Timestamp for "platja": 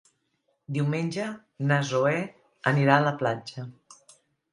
3.21-3.67